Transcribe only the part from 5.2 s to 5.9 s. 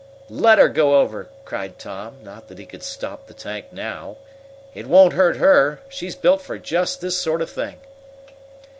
her.